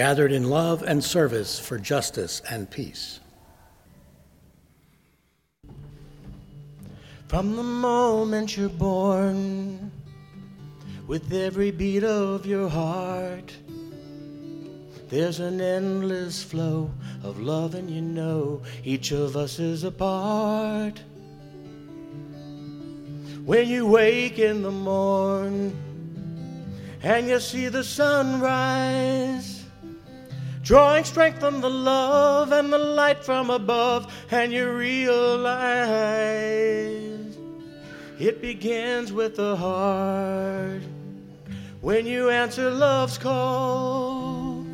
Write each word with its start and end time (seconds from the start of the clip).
gathered 0.00 0.32
in 0.32 0.48
love 0.48 0.82
and 0.82 1.04
service 1.04 1.58
for 1.58 1.78
justice 1.78 2.40
and 2.50 2.70
peace. 2.70 3.20
From 7.28 7.54
the 7.54 7.62
moment 7.62 8.56
you're 8.56 8.70
born, 8.70 9.92
with 11.06 11.30
every 11.34 11.70
beat 11.70 12.02
of 12.02 12.46
your 12.46 12.66
heart, 12.66 13.54
there's 15.10 15.38
an 15.38 15.60
endless 15.60 16.42
flow 16.42 16.90
of 17.22 17.38
love, 17.38 17.74
and 17.74 17.90
you 17.90 18.00
know 18.00 18.62
each 18.82 19.12
of 19.12 19.36
us 19.36 19.58
is 19.58 19.84
a 19.84 19.90
part. 19.90 20.98
When 23.44 23.68
you 23.68 23.86
wake 23.86 24.38
in 24.38 24.62
the 24.62 24.70
morn 24.70 25.76
and 27.02 27.28
you 27.28 27.38
see 27.38 27.68
the 27.68 27.84
sunrise, 27.84 29.59
drawing 30.70 31.02
strength 31.02 31.40
from 31.40 31.60
the 31.60 31.68
love 31.68 32.52
and 32.52 32.72
the 32.72 32.78
light 32.78 33.24
from 33.24 33.50
above, 33.50 34.06
and 34.30 34.52
you 34.52 34.70
realize 34.70 35.66
it 38.20 38.40
begins 38.40 39.12
with 39.12 39.34
the 39.34 39.56
heart 39.56 40.80
when 41.80 42.06
you 42.06 42.30
answer 42.30 42.70
love's 42.70 43.18
call. 43.18 44.64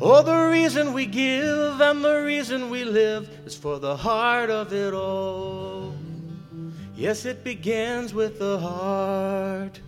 Oh, 0.00 0.22
the 0.22 0.50
reason 0.52 0.92
we 0.92 1.04
give 1.04 1.80
and 1.80 2.04
the 2.04 2.22
reason 2.22 2.70
we 2.70 2.84
live 2.84 3.28
is 3.44 3.56
for 3.56 3.80
the 3.80 3.96
heart 3.96 4.50
of 4.50 4.72
it 4.72 4.94
all. 4.94 5.96
Yes, 6.94 7.24
it 7.24 7.42
begins 7.42 8.14
with 8.14 8.38
the 8.38 8.60
heart 8.60 9.80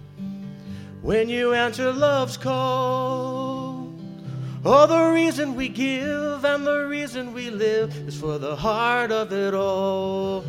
when 1.03 1.29
you 1.29 1.55
answer 1.55 1.93
love's 1.93 2.37
call. 2.37 3.60
Oh, 4.63 4.87
the 4.87 5.15
reason 5.15 5.55
we 5.55 5.71
give 5.71 6.45
and 6.45 6.67
the 6.67 6.87
reason 6.87 7.33
we 7.33 7.49
live 7.49 7.97
is 8.07 8.21
for 8.21 8.37
the 8.37 8.55
heart 8.55 9.11
of 9.11 9.33
it 9.33 9.55
all. 9.55 10.45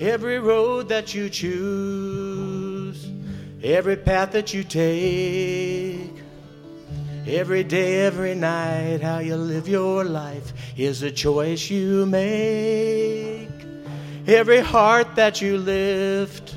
Every 0.00 0.38
road 0.38 0.88
that 0.88 1.12
you 1.12 1.28
choose, 1.28 3.06
every 3.62 3.96
path 3.96 4.32
that 4.32 4.54
you 4.54 4.64
take, 4.64 6.14
every 7.26 7.62
day, 7.62 8.06
every 8.06 8.34
night, 8.34 9.02
how 9.02 9.18
you 9.18 9.36
live 9.36 9.68
your 9.68 10.04
life 10.04 10.54
is 10.78 11.02
a 11.02 11.10
choice 11.10 11.68
you 11.68 12.06
make. 12.06 13.50
Every 14.26 14.60
heart 14.60 15.14
that 15.16 15.42
you 15.42 15.58
lift, 15.58 16.56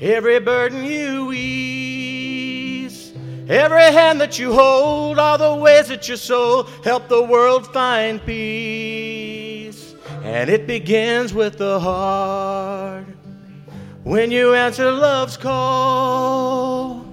every 0.00 0.40
burden 0.40 0.84
you 0.84 1.32
ease 1.32 2.03
Every 3.48 3.92
hand 3.92 4.22
that 4.22 4.38
you 4.38 4.54
hold 4.54 5.18
all 5.18 5.36
the 5.36 5.54
ways 5.54 5.88
that 5.88 6.08
your 6.08 6.16
soul 6.16 6.62
help 6.82 7.08
the 7.08 7.22
world 7.22 7.70
find 7.74 8.24
peace. 8.24 9.94
And 10.22 10.48
it 10.48 10.66
begins 10.66 11.34
with 11.34 11.58
the 11.58 11.78
heart 11.78 13.04
when 14.02 14.30
you 14.30 14.54
answer 14.54 14.90
love's 14.90 15.36
call. 15.36 17.04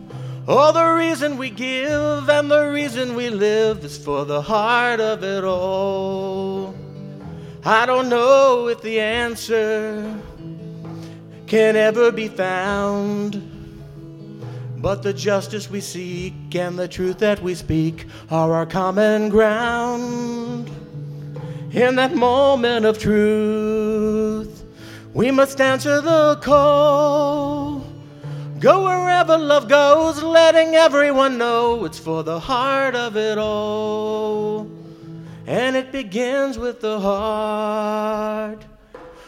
Oh, 0.47 0.71
the 0.71 0.85
reason 0.93 1.37
we 1.37 1.49
give 1.49 2.29
and 2.29 2.49
the 2.49 2.71
reason 2.71 3.15
we 3.15 3.29
live 3.29 3.83
is 3.83 3.97
for 3.97 4.23
the 4.23 4.41
heart 4.41 5.01
of 5.01 5.25
it 5.25 5.43
all. 5.43 6.73
I 7.65 7.85
don't 7.85 8.07
know 8.07 8.69
if 8.69 8.81
the 8.81 9.01
answer 9.01 10.17
can 11.45 11.75
ever 11.75 12.09
be 12.11 12.29
found. 12.29 13.50
But 14.81 15.03
the 15.03 15.13
justice 15.13 15.69
we 15.69 15.79
seek 15.79 16.55
and 16.55 16.77
the 16.77 16.87
truth 16.87 17.19
that 17.19 17.39
we 17.43 17.53
speak 17.53 18.07
are 18.31 18.51
our 18.51 18.65
common 18.65 19.29
ground. 19.29 20.71
In 21.71 21.95
that 21.97 22.15
moment 22.15 22.85
of 22.85 22.97
truth, 22.97 24.65
we 25.13 25.29
must 25.29 25.61
answer 25.61 26.01
the 26.01 26.37
call. 26.41 27.85
Go 28.59 28.85
wherever 28.85 29.37
love 29.37 29.67
goes, 29.67 30.23
letting 30.23 30.73
everyone 30.75 31.37
know 31.37 31.85
it's 31.85 31.99
for 31.99 32.23
the 32.23 32.39
heart 32.39 32.95
of 32.95 33.15
it 33.15 33.37
all. 33.37 34.69
And 35.45 35.75
it 35.75 35.91
begins 35.91 36.57
with 36.57 36.81
the 36.81 36.99
heart 36.99 38.65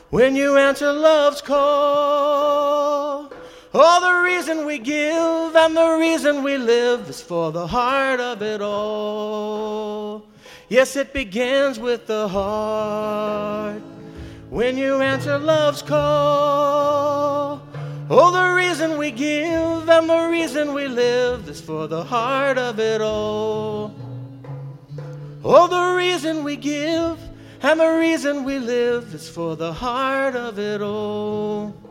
when 0.09 0.35
you 0.35 0.57
answer 0.57 0.91
love's 0.91 1.41
call. 1.41 3.32
Oh, 3.75 4.00
the 4.00 4.29
reason 4.29 4.67
we 4.67 4.78
give 4.78 5.56
and 5.56 5.75
the 5.75 5.97
reason 5.97 6.44
we 6.44 6.59
live 6.59 7.09
is 7.09 7.22
for 7.22 7.51
the 7.51 7.66
heart 7.66 8.19
of 8.19 8.44
it 8.44 8.61
all. 8.61 10.28
Yes, 10.69 10.95
it 10.95 11.11
begins 11.11 11.79
with 11.79 12.06
the 12.06 12.28
heart 12.28 13.81
when 14.51 14.78
you 14.78 15.01
answer 15.01 15.39
love's 15.39 15.81
call. 15.81 17.67
Oh, 18.12 18.31
the 18.31 18.53
reason 18.53 19.00
we 19.00 19.09
give 19.09 19.89
and 19.89 20.07
the 20.07 20.28
reason 20.29 20.75
we 20.75 20.88
live 20.88 21.50
is 21.50 21.59
for 21.59 21.88
the 21.88 22.03
heart 22.03 22.59
of 22.59 22.79
it 22.79 23.01
all. 23.01 23.95
Oh, 25.44 25.67
the 25.67 25.97
reason 25.97 26.44
we 26.44 26.57
give 26.57 27.17
and 27.63 27.79
the 27.79 27.97
reason 27.97 28.44
we 28.44 28.59
live 28.59 29.16
is 29.16 29.28
for 29.28 29.56
the 29.56 29.73
heart 29.73 30.35
of 30.35 30.59
it 30.59 30.79
all. 30.79 31.82